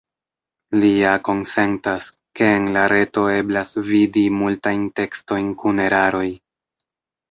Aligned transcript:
Li 0.79 0.87
ja 0.99 1.11
konsentas, 1.27 2.09
ke 2.41 2.49
en 2.55 2.67
la 2.79 2.87
reto 2.95 3.29
eblas 3.37 3.77
vidi 3.93 4.27
multajn 4.41 4.93
tekstojn 5.01 5.57
kun 5.63 5.89
eraroj. 5.91 6.29